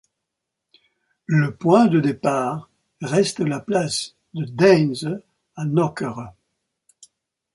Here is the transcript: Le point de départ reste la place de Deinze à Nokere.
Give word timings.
Le 1.27 1.55
point 1.55 1.85
de 1.85 1.99
départ 1.99 2.71
reste 3.03 3.39
la 3.39 3.59
place 3.59 4.15
de 4.33 4.45
Deinze 4.45 5.21
à 5.55 5.65
Nokere. 5.65 6.33